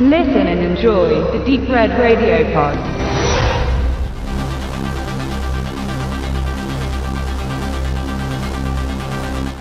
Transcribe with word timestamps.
Listen 0.00 0.46
and 0.46 0.60
enjoy 0.60 1.08
the 1.32 1.44
Deep 1.44 1.68
Red 1.68 1.90
Radio 1.98 2.44
Pod. 2.54 2.78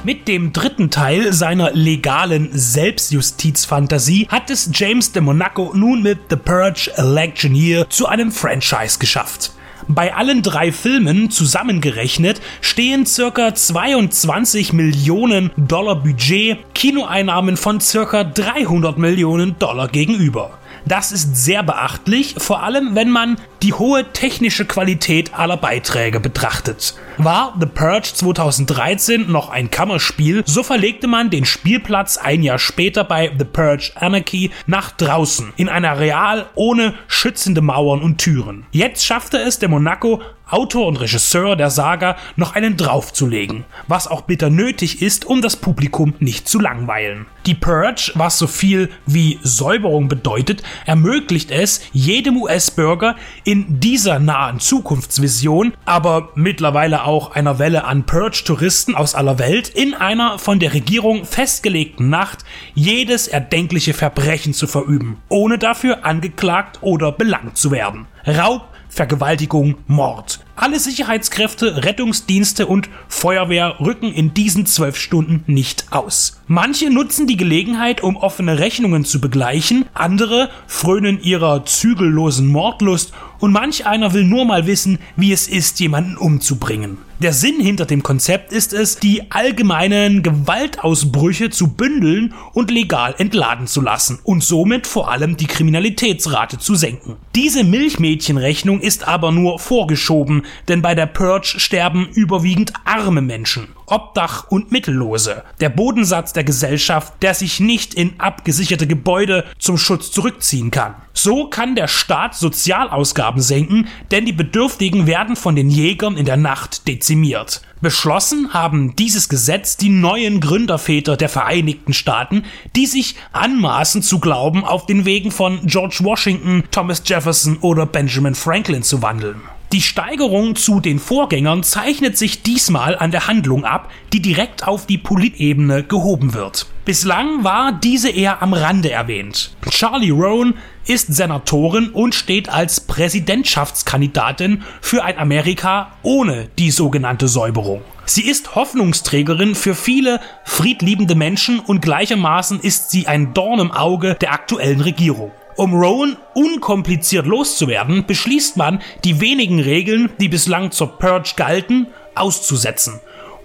Mit 0.04 0.28
dem 0.28 0.54
dritten 0.54 0.92
Teil 0.92 1.34
seiner 1.34 1.72
legalen 1.74 2.50
Selbstjustizfantasie 2.52 4.28
hat 4.28 4.52
es 4.52 4.70
James 4.72 5.12
de 5.12 5.24
Monaco 5.24 5.72
nun 5.74 6.04
mit 6.04 6.20
The 6.30 6.36
Purge 6.36 6.92
Election 6.98 7.56
Year 7.56 7.90
zu 7.90 8.06
einem 8.06 8.32
Franchise 8.32 9.00
geschafft. 9.00 9.54
Bei 9.90 10.14
allen 10.14 10.42
drei 10.42 10.74
Filmen 10.74 11.32
zusammengerechnet 11.32 12.42
stehen 12.60 13.06
circa 13.06 13.56
22 13.56 14.74
Millionen 14.74 15.52
Dollar 15.56 15.96
Budget 15.96 16.58
Kinoeinnahmen 16.74 17.56
von 17.56 17.80
circa 17.80 18.26
300 18.26 18.98
Millionen 18.98 19.58
Dollar 19.60 19.88
gegenüber. 19.88 20.58
Das 20.86 21.14
ist 21.14 21.38
sehr 21.38 21.64
beachtlich, 21.64 22.36
vor 22.38 22.64
allem 22.64 22.96
wenn 22.96 23.10
man 23.10 23.38
die 23.64 23.74
hohe 23.74 24.12
technische 24.14 24.66
Qualität 24.66 25.34
aller 25.34 25.58
Beiträge 25.58 26.20
betrachtet. 26.20 26.96
War 27.18 27.56
The 27.60 27.66
Purge 27.66 28.12
2013 28.14 29.32
noch 29.32 29.50
ein 29.50 29.72
Kammerspiel, 29.72 30.44
so 30.46 30.64
verlegte 30.64 31.08
man 31.08 31.30
den 31.30 31.46
Spielplatz 31.46 32.18
ein 32.18 32.44
Jahr 32.44 32.60
später 32.60 33.04
bei 33.04 33.32
The 33.38 33.46
Purge 33.46 33.92
Anarchy 33.96 34.52
nach 34.68 34.92
draußen, 34.92 35.54
in 35.58 35.70
ein 35.70 35.86
Areal 35.86 36.46
ohne 36.56 36.94
schützende 37.08 37.62
Mauern 37.62 38.02
und 38.02 38.20
Türen. 38.20 38.66
Jetzt 38.72 39.06
schaffte 39.06 39.38
es 39.38 39.60
der 39.60 39.70
Monaco 39.70 40.22
Autor 40.50 40.88
und 40.88 40.96
Regisseur 40.96 41.58
der 41.58 41.70
Saga 41.70 42.16
noch 42.38 42.56
einen 42.56 42.78
draufzulegen, 42.78 43.66
was 43.88 44.08
auch 44.08 44.22
bitter 44.22 44.50
nötig 44.50 45.02
ist, 45.02 45.26
um 45.26 45.42
das 45.42 45.58
Publikum 45.58 46.14
nicht 46.20 46.48
zu 46.48 46.60
langweilen. 46.60 47.26
Die 47.46 47.54
Purge, 47.54 48.12
was 48.16 48.40
so 48.40 48.48
viel 48.48 48.90
wie 49.06 49.40
Säuberung 49.44 50.08
bedeutet, 50.08 50.64
ermöglicht 50.86 51.52
es 51.52 51.82
jedem 51.92 52.38
US-Bürger 52.38 53.18
in 53.48 53.80
dieser 53.80 54.20
nahen 54.20 54.60
Zukunftsvision, 54.60 55.74
aber 55.86 56.34
mittlerweile 56.36 57.06
auch 57.06 57.32
einer 57.32 57.60
Welle 57.60 57.86
an 57.86 58.06
Purge-Touristen 58.06 58.94
aus 58.94 59.16
aller 59.16 59.40
Welt, 59.40 59.70
in 59.70 59.94
einer 59.94 60.38
von 60.38 60.60
der 60.60 60.74
Regierung 60.74 61.24
festgelegten 61.24 62.10
Nacht 62.10 62.44
jedes 62.74 63.30
erdenkliche 63.30 63.94
Verbrechen 63.94 64.54
zu 64.54 64.68
verüben, 64.68 65.20
ohne 65.30 65.58
dafür 65.58 66.04
angeklagt 66.04 66.80
oder 66.82 67.14
belangt 67.14 67.56
zu 67.56 67.72
werden. 67.72 68.08
Raub, 68.28 68.68
Vergewaltigung, 68.90 69.76
Mord. 69.88 70.40
Alle 70.56 70.80
Sicherheitskräfte, 70.80 71.84
Rettungsdienste 71.84 72.66
und 72.66 72.90
Feuerwehr 73.08 73.76
rücken 73.80 74.12
in 74.12 74.34
diesen 74.34 74.66
zwölf 74.66 74.98
Stunden 74.98 75.44
nicht 75.46 75.86
aus. 75.92 76.42
Manche 76.48 76.90
nutzen 76.90 77.28
die 77.28 77.38
Gelegenheit, 77.38 78.02
um 78.02 78.18
offene 78.18 78.58
Rechnungen 78.58 79.06
zu 79.06 79.22
begleichen, 79.22 79.86
andere 79.94 80.50
frönen 80.66 81.22
ihrer 81.22 81.64
zügellosen 81.64 82.48
Mordlust 82.48 83.14
und 83.40 83.52
manch 83.52 83.86
einer 83.86 84.14
will 84.14 84.24
nur 84.24 84.46
mal 84.46 84.68
wissen, 84.68 85.00
wie 85.16 85.32
es 85.32 85.48
ist, 85.48 85.80
jemanden 85.80 86.18
umzubringen. 86.18 86.98
Der 87.20 87.34
Sinn 87.34 87.60
hinter 87.60 87.86
dem 87.86 88.04
Konzept 88.04 88.52
ist 88.52 88.74
es, 88.74 88.98
die 88.98 89.32
allgemeinen 89.32 90.22
Gewaltausbrüche 90.22 91.50
zu 91.50 91.70
bündeln 91.70 92.36
und 92.54 92.70
legal 92.70 93.16
entladen 93.18 93.66
zu 93.66 93.82
lassen 93.82 94.20
und 94.24 94.44
somit 94.44 94.86
vor 94.86 95.10
allem 95.10 95.36
die 95.36 95.48
Kriminalitätsrate 95.48 96.60
zu 96.60 96.76
senken. 96.76 97.16
Diese 97.34 97.64
Milchmädchenrechnung 97.64 98.82
ist 98.82 99.08
aber 99.08 99.32
nur 99.32 99.58
vorgeschoben, 99.58 100.44
denn 100.68 100.84
bei 100.84 100.94
der 100.94 101.08
Purge 101.08 101.60
sterben 101.60 102.08
überwiegend 102.14 102.74
arme 102.86 103.22
Menschen. 103.22 103.68
Obdach 103.88 104.48
und 104.50 104.72
Mittellose. 104.72 105.44
Der 105.62 105.70
Bodensatz 105.70 106.34
der 106.34 106.44
Gesellschaft, 106.44 107.14
der 107.22 107.34
sich 107.34 107.62
nicht 107.62 107.94
in 107.94 108.20
abgesicherte 108.20 108.86
Gebäude 108.86 109.46
zum 109.58 109.78
Schutz 109.78 110.12
zurückziehen 110.12 110.72
kann. 110.72 110.96
So 111.14 111.48
kann 111.50 111.76
der 111.76 111.88
Staat 111.88 112.36
Sozialausgaben 112.36 113.42
senken, 113.42 113.88
denn 114.12 114.26
die 114.26 114.34
Bedürftigen 114.34 115.08
werden 115.08 115.36
von 115.36 115.56
den 115.56 115.70
Jägern 115.70 116.18
in 116.18 116.26
der 116.26 116.38
Nacht 116.38 116.88
dezimiert. 116.88 117.62
Beschlossen 117.80 118.54
haben 118.54 118.96
dieses 118.96 119.30
Gesetz 119.30 119.78
die 119.78 119.90
neuen 119.90 120.42
Gründerväter 120.42 121.16
der 121.16 121.30
Vereinigten 121.30 121.94
Staaten, 121.94 122.44
die 122.76 122.88
sich 122.88 123.16
anmaßen 123.32 124.02
zu 124.02 124.20
glauben, 124.20 124.66
auf 124.66 124.86
den 124.86 125.06
Wegen 125.06 125.32
von 125.32 125.62
George 125.66 126.00
Washington, 126.02 126.64
Thomas 126.72 127.04
Jefferson 127.06 127.58
oder 127.62 127.86
Benjamin 127.86 128.36
Franklin 128.36 128.84
zu 128.84 129.02
wandeln. 129.02 129.42
Die 129.74 129.82
Steigerung 129.82 130.56
zu 130.56 130.80
den 130.80 130.98
Vorgängern 130.98 131.62
zeichnet 131.62 132.18
sich 132.18 132.42
diesmal 132.42 132.98
an 132.98 133.12
der 133.12 133.28
Handlung 133.28 133.66
ab, 133.66 133.92
die 134.14 134.22
direkt 134.22 134.66
auf 134.66 134.86
die 134.86 134.98
Politebene 134.98 135.84
gehoben 135.84 136.34
wird. 136.34 136.68
Bislang 136.86 137.44
war 137.44 137.74
diese 137.74 138.10
eher 138.10 138.42
am 138.42 138.54
Rande 138.54 138.92
erwähnt. 138.92 139.58
Charlie 139.70 140.12
Rowan 140.12 140.54
ist 140.86 141.14
Senatorin 141.14 141.90
und 141.90 142.16
steht 142.16 142.48
als 142.48 142.80
Präsidentschaftskandidatin 142.80 144.64
für 144.80 145.04
ein 145.04 145.18
Amerika 145.18 145.92
ohne 146.02 146.48
die 146.58 146.72
sogenannte 146.72 147.28
Säuberung. 147.28 147.82
Sie 148.06 148.26
ist 148.26 148.56
Hoffnungsträgerin 148.56 149.54
für 149.54 149.76
viele 149.76 150.22
friedliebende 150.46 151.16
Menschen 151.16 151.60
und 151.60 151.82
gleichermaßen 151.82 152.62
ist 152.62 152.90
sie 152.90 153.08
ein 153.08 153.34
Dorn 153.34 153.60
im 153.60 153.72
Auge 153.74 154.16
der 154.22 154.32
aktuellen 154.32 154.80
Regierung. 154.80 155.34
Um 155.58 155.74
Rowan 155.74 156.18
unkompliziert 156.36 157.26
loszuwerden, 157.26 158.06
beschließt 158.06 158.58
man, 158.58 158.80
die 159.04 159.20
wenigen 159.20 159.60
Regeln, 159.60 160.12
die 160.22 160.30
bislang 160.30 160.70
zur 160.70 161.00
Purge 161.00 161.34
galten, 161.36 161.88
auszusetzen. 162.14 163.00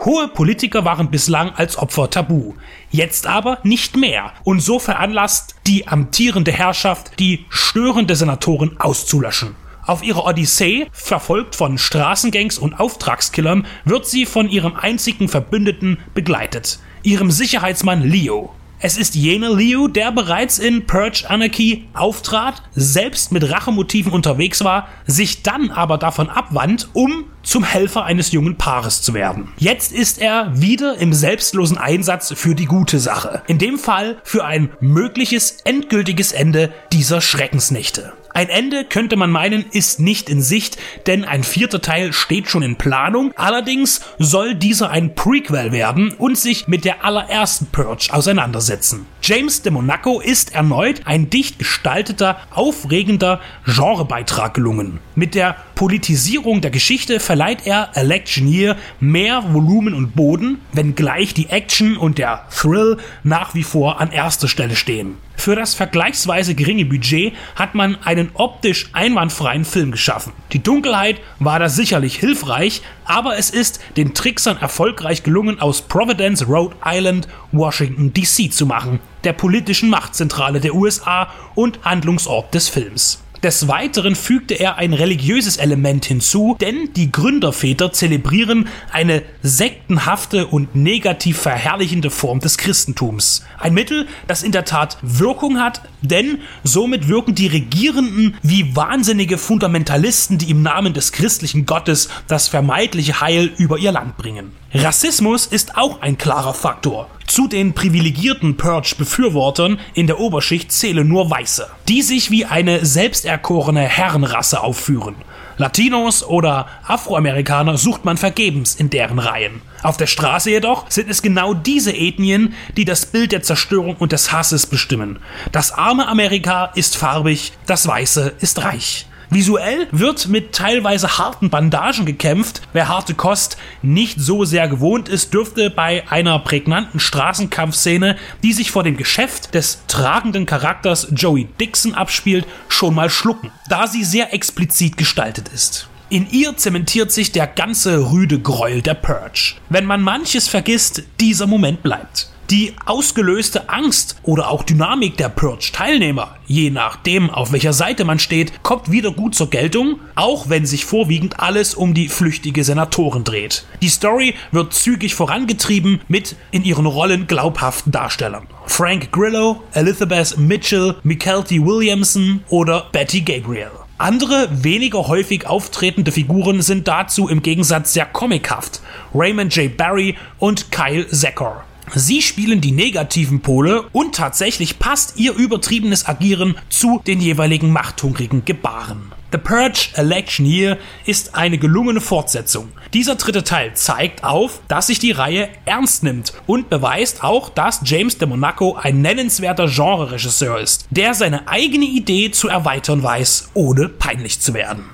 Hohe 0.04 0.28
Politiker 0.28 0.84
waren 0.84 1.10
bislang 1.10 1.52
als 1.54 1.78
Opfer 1.78 2.10
tabu, 2.10 2.52
jetzt 2.90 3.26
aber 3.26 3.60
nicht 3.62 3.96
mehr 3.96 4.34
und 4.44 4.60
so 4.60 4.78
veranlasst 4.78 5.54
die 5.66 5.88
amtierende 5.88 6.52
Herrschaft, 6.52 7.18
die 7.18 7.46
störende 7.48 8.14
Senatoren 8.14 8.78
auszulöschen. 8.78 9.54
Auf 9.86 10.02
ihrer 10.02 10.26
Odyssee, 10.26 10.88
verfolgt 10.92 11.56
von 11.56 11.78
Straßengangs 11.78 12.58
und 12.58 12.74
Auftragskillern, 12.78 13.66
wird 13.86 14.06
sie 14.06 14.26
von 14.26 14.50
ihrem 14.50 14.76
einzigen 14.76 15.30
Verbündeten 15.30 15.98
begleitet, 16.12 16.78
ihrem 17.02 17.30
Sicherheitsmann 17.30 18.02
Leo. 18.02 18.52
Es 18.84 18.96
ist 18.96 19.14
jener 19.14 19.54
Leo, 19.54 19.86
der 19.86 20.10
bereits 20.10 20.58
in 20.58 20.86
Purge 20.88 21.22
Anarchy 21.28 21.86
auftrat, 21.94 22.64
selbst 22.74 23.30
mit 23.30 23.48
Rachemotiven 23.48 24.10
unterwegs 24.10 24.64
war, 24.64 24.88
sich 25.06 25.44
dann 25.44 25.70
aber 25.70 25.98
davon 25.98 26.28
abwandt, 26.28 26.88
um 26.92 27.26
zum 27.44 27.62
Helfer 27.62 28.04
eines 28.04 28.32
jungen 28.32 28.56
Paares 28.56 29.00
zu 29.00 29.14
werden. 29.14 29.52
Jetzt 29.56 29.92
ist 29.92 30.20
er 30.20 30.50
wieder 30.60 30.98
im 30.98 31.12
selbstlosen 31.12 31.78
Einsatz 31.78 32.34
für 32.36 32.56
die 32.56 32.64
gute 32.64 32.98
Sache. 32.98 33.42
In 33.46 33.58
dem 33.58 33.78
Fall 33.78 34.16
für 34.24 34.44
ein 34.44 34.70
mögliches 34.80 35.58
endgültiges 35.64 36.32
Ende 36.32 36.72
dieser 36.92 37.20
Schreckensnächte. 37.20 38.14
Ein 38.34 38.48
Ende 38.48 38.84
könnte 38.84 39.16
man 39.16 39.30
meinen, 39.30 39.64
ist 39.72 40.00
nicht 40.00 40.28
in 40.28 40.40
Sicht, 40.40 40.78
denn 41.06 41.24
ein 41.24 41.44
vierter 41.44 41.80
Teil 41.80 42.12
steht 42.12 42.48
schon 42.48 42.62
in 42.62 42.76
Planung. 42.76 43.32
Allerdings 43.36 44.00
soll 44.18 44.54
dieser 44.54 44.90
ein 44.90 45.14
Prequel 45.14 45.72
werden 45.72 46.12
und 46.12 46.38
sich 46.38 46.66
mit 46.68 46.84
der 46.84 47.04
allerersten 47.04 47.66
Purge 47.66 48.08
auseinandersetzen. 48.10 49.06
James 49.24 49.62
de 49.62 49.70
Monaco 49.70 50.18
ist 50.18 50.52
erneut 50.52 51.02
ein 51.06 51.30
dicht 51.30 51.60
gestalteter, 51.60 52.40
aufregender 52.50 53.40
Genrebeitrag 53.64 54.52
gelungen. 54.52 54.98
Mit 55.14 55.36
der 55.36 55.54
Politisierung 55.76 56.60
der 56.60 56.72
Geschichte 56.72 57.20
verleiht 57.20 57.64
er 57.64 57.90
Election 57.94 58.48
Year 58.48 58.76
mehr 58.98 59.44
Volumen 59.54 59.94
und 59.94 60.16
Boden, 60.16 60.58
wenngleich 60.72 61.34
die 61.34 61.50
Action 61.50 61.96
und 61.96 62.18
der 62.18 62.48
Thrill 62.50 62.96
nach 63.22 63.54
wie 63.54 63.62
vor 63.62 64.00
an 64.00 64.10
erster 64.10 64.48
Stelle 64.48 64.74
stehen. 64.74 65.18
Für 65.36 65.56
das 65.56 65.74
vergleichsweise 65.74 66.54
geringe 66.54 66.84
Budget 66.84 67.32
hat 67.56 67.74
man 67.74 67.96
einen 68.04 68.30
optisch 68.34 68.90
einwandfreien 68.92 69.64
Film 69.64 69.90
geschaffen. 69.90 70.32
Die 70.52 70.62
Dunkelheit 70.62 71.20
war 71.40 71.58
da 71.58 71.68
sicherlich 71.68 72.16
hilfreich, 72.16 72.82
aber 73.04 73.36
es 73.36 73.50
ist 73.50 73.80
den 73.96 74.14
Tricksern 74.14 74.56
erfolgreich 74.58 75.24
gelungen, 75.24 75.60
aus 75.60 75.82
Providence, 75.82 76.46
Rhode 76.48 76.76
Island, 76.84 77.26
Washington 77.50 78.12
DC 78.12 78.52
zu 78.52 78.66
machen, 78.66 79.00
der 79.24 79.32
politischen 79.32 79.90
Machtzentrale 79.90 80.60
der 80.60 80.74
USA 80.74 81.28
und 81.54 81.84
Handlungsort 81.84 82.54
des 82.54 82.68
Films. 82.68 83.22
Des 83.42 83.66
Weiteren 83.66 84.14
fügte 84.14 84.54
er 84.54 84.76
ein 84.78 84.92
religiöses 84.92 85.56
Element 85.56 86.04
hinzu, 86.04 86.56
denn 86.60 86.90
die 86.94 87.10
Gründerväter 87.10 87.92
zelebrieren 87.92 88.68
eine 88.92 89.22
sektenhafte 89.42 90.46
und 90.46 90.76
negativ 90.76 91.38
verherrlichende 91.38 92.10
Form 92.10 92.38
des 92.38 92.56
Christentums. 92.56 93.44
Ein 93.58 93.74
Mittel, 93.74 94.06
das 94.28 94.44
in 94.44 94.52
der 94.52 94.64
Tat 94.64 94.96
Wirkung 95.02 95.58
hat, 95.58 95.80
denn 96.02 96.38
somit 96.62 97.08
wirken 97.08 97.34
die 97.34 97.48
Regierenden 97.48 98.36
wie 98.42 98.76
wahnsinnige 98.76 99.38
Fundamentalisten, 99.38 100.38
die 100.38 100.50
im 100.50 100.62
Namen 100.62 100.94
des 100.94 101.10
christlichen 101.10 101.66
Gottes 101.66 102.10
das 102.28 102.46
vermeintliche 102.46 103.20
Heil 103.20 103.50
über 103.58 103.76
ihr 103.76 103.90
Land 103.90 104.16
bringen. 104.18 104.52
Rassismus 104.74 105.44
ist 105.44 105.76
auch 105.76 106.00
ein 106.00 106.16
klarer 106.16 106.54
Faktor. 106.54 107.10
Zu 107.26 107.46
den 107.46 107.74
privilegierten 107.74 108.56
Purge-Befürwortern 108.56 109.78
in 109.92 110.06
der 110.06 110.18
Oberschicht 110.18 110.72
zählen 110.72 111.06
nur 111.06 111.30
Weiße, 111.30 111.68
die 111.88 112.00
sich 112.00 112.30
wie 112.30 112.46
eine 112.46 112.86
selbsterkorene 112.86 113.82
Herrenrasse 113.82 114.62
aufführen. 114.62 115.16
Latinos 115.58 116.24
oder 116.24 116.68
Afroamerikaner 116.86 117.76
sucht 117.76 118.06
man 118.06 118.16
vergebens 118.16 118.74
in 118.74 118.88
deren 118.88 119.18
Reihen. 119.18 119.60
Auf 119.82 119.98
der 119.98 120.06
Straße 120.06 120.48
jedoch 120.48 120.90
sind 120.90 121.10
es 121.10 121.20
genau 121.20 121.52
diese 121.52 121.94
Ethnien, 121.94 122.54
die 122.78 122.86
das 122.86 123.04
Bild 123.04 123.32
der 123.32 123.42
Zerstörung 123.42 123.96
und 123.96 124.12
des 124.12 124.32
Hasses 124.32 124.64
bestimmen. 124.64 125.18
Das 125.52 125.72
arme 125.72 126.08
Amerika 126.08 126.72
ist 126.74 126.96
farbig, 126.96 127.52
das 127.66 127.86
Weiße 127.86 128.32
ist 128.40 128.64
reich. 128.64 129.06
Visuell 129.32 129.88
wird 129.92 130.28
mit 130.28 130.52
teilweise 130.52 131.16
harten 131.16 131.48
Bandagen 131.48 132.04
gekämpft. 132.04 132.60
Wer 132.74 132.88
harte 132.88 133.14
Kost 133.14 133.56
nicht 133.80 134.20
so 134.20 134.44
sehr 134.44 134.68
gewohnt 134.68 135.08
ist, 135.08 135.32
dürfte 135.32 135.70
bei 135.70 136.04
einer 136.10 136.38
prägnanten 136.38 137.00
Straßenkampfszene, 137.00 138.16
die 138.42 138.52
sich 138.52 138.70
vor 138.70 138.82
dem 138.82 138.98
Geschäft 138.98 139.54
des 139.54 139.84
tragenden 139.88 140.44
Charakters 140.44 141.08
Joey 141.12 141.48
Dixon 141.58 141.94
abspielt, 141.94 142.46
schon 142.68 142.94
mal 142.94 143.08
schlucken, 143.08 143.50
da 143.70 143.86
sie 143.86 144.04
sehr 144.04 144.34
explizit 144.34 144.98
gestaltet 144.98 145.48
ist. 145.48 145.88
In 146.10 146.28
ihr 146.30 146.58
zementiert 146.58 147.10
sich 147.10 147.32
der 147.32 147.46
ganze 147.46 148.12
rüde 148.12 148.38
Gräuel 148.38 148.82
der 148.82 148.92
Purge. 148.92 149.54
Wenn 149.70 149.86
man 149.86 150.02
manches 150.02 150.46
vergisst, 150.46 151.04
dieser 151.20 151.46
Moment 151.46 151.82
bleibt. 151.82 152.31
Die 152.52 152.74
ausgelöste 152.84 153.70
Angst 153.70 154.16
oder 154.24 154.50
auch 154.50 154.62
Dynamik 154.62 155.16
der 155.16 155.30
Purge-Teilnehmer, 155.30 156.36
je 156.46 156.68
nachdem, 156.68 157.30
auf 157.30 157.50
welcher 157.50 157.72
Seite 157.72 158.04
man 158.04 158.18
steht, 158.18 158.62
kommt 158.62 158.90
wieder 158.90 159.10
gut 159.10 159.34
zur 159.34 159.48
Geltung, 159.48 160.00
auch 160.16 160.50
wenn 160.50 160.66
sich 160.66 160.84
vorwiegend 160.84 161.40
alles 161.40 161.74
um 161.74 161.94
die 161.94 162.10
flüchtige 162.10 162.62
Senatorin 162.62 163.24
dreht. 163.24 163.64
Die 163.80 163.88
Story 163.88 164.34
wird 164.50 164.74
zügig 164.74 165.14
vorangetrieben 165.14 166.02
mit 166.08 166.36
in 166.50 166.62
ihren 166.62 166.84
Rollen 166.84 167.26
glaubhaften 167.26 167.90
Darstellern. 167.90 168.46
Frank 168.66 169.10
Grillo, 169.12 169.62
Elizabeth 169.72 170.36
Mitchell, 170.36 170.96
Mykelti 171.04 171.64
Williamson 171.64 172.44
oder 172.50 172.88
Betty 172.92 173.22
Gabriel. 173.22 173.70
Andere, 173.96 174.50
weniger 174.62 175.08
häufig 175.08 175.46
auftretende 175.46 176.12
Figuren 176.12 176.60
sind 176.60 176.86
dazu 176.86 177.28
im 177.28 177.40
Gegensatz 177.40 177.94
sehr 177.94 178.04
comichaft. 178.04 178.82
Raymond 179.14 179.56
J. 179.56 179.74
Barry 179.74 180.16
und 180.38 180.70
Kyle 180.70 181.08
Zecker. 181.08 181.64
Sie 181.94 182.22
spielen 182.22 182.60
die 182.60 182.72
negativen 182.72 183.40
Pole 183.40 183.82
und 183.92 184.14
tatsächlich 184.14 184.78
passt 184.78 185.18
ihr 185.18 185.34
übertriebenes 185.34 186.06
Agieren 186.06 186.56
zu 186.68 187.02
den 187.06 187.20
jeweiligen 187.20 187.70
machthungrigen 187.70 188.44
Gebaren. 188.44 189.12
The 189.32 189.38
Purge 189.38 189.88
Election 189.94 190.44
Year 190.44 190.78
ist 191.06 191.34
eine 191.34 191.56
gelungene 191.56 192.02
Fortsetzung. 192.02 192.68
Dieser 192.92 193.14
dritte 193.14 193.44
Teil 193.44 193.72
zeigt 193.74 194.24
auf, 194.24 194.60
dass 194.68 194.88
sich 194.88 194.98
die 194.98 195.12
Reihe 195.12 195.48
ernst 195.64 196.02
nimmt 196.02 196.34
und 196.46 196.68
beweist 196.68 197.24
auch, 197.24 197.48
dass 197.48 197.80
James 197.84 198.18
de 198.18 198.28
Monaco 198.28 198.74
ein 198.74 199.00
nennenswerter 199.00 199.68
Genre-Regisseur 199.68 200.60
ist, 200.60 200.86
der 200.90 201.14
seine 201.14 201.48
eigene 201.48 201.86
Idee 201.86 202.30
zu 202.30 202.48
erweitern 202.48 203.02
weiß, 203.02 203.50
ohne 203.54 203.88
peinlich 203.88 204.40
zu 204.40 204.52
werden. 204.52 204.84